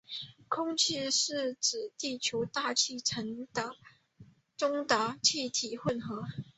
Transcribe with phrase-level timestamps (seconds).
[0.47, 3.47] 空气是指地球大气层
[4.57, 6.23] 中的气体混合。